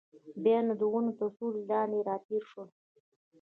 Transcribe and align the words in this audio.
بیا 0.43 0.59
د 0.79 0.81
ونو 0.91 1.11
تر 1.19 1.27
سیوري 1.35 1.61
لاندې 1.71 1.99
راتېر 2.09 2.41
شول. 2.51 2.67